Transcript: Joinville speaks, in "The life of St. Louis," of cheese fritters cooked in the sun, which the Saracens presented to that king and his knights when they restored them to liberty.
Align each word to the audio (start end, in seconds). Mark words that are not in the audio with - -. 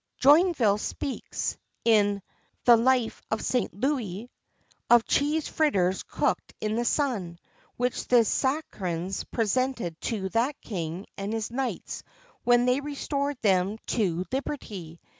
Joinville 0.19 0.79
speaks, 0.79 1.57
in 1.85 2.23
"The 2.65 2.75
life 2.75 3.21
of 3.29 3.39
St. 3.45 3.71
Louis," 3.71 4.31
of 4.89 5.05
cheese 5.05 5.47
fritters 5.47 6.01
cooked 6.01 6.55
in 6.59 6.75
the 6.75 6.85
sun, 6.85 7.37
which 7.77 8.07
the 8.07 8.25
Saracens 8.25 9.23
presented 9.25 10.01
to 10.01 10.29
that 10.29 10.59
king 10.59 11.05
and 11.19 11.31
his 11.31 11.51
knights 11.51 12.01
when 12.43 12.65
they 12.65 12.79
restored 12.79 13.37
them 13.43 13.77
to 13.89 14.25
liberty. 14.31 14.99